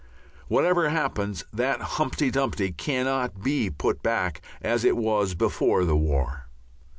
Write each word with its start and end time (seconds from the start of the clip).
Whatever 0.47 0.89
happens, 0.89 1.45
that 1.53 1.79
Humpty 1.79 2.31
Dumpty 2.31 2.71
cannot 2.71 3.43
be 3.43 3.69
put 3.69 4.01
back 4.01 4.41
as 4.59 4.83
it 4.83 4.97
was 4.97 5.35
before 5.35 5.85
the 5.85 5.95
war. 5.95 6.47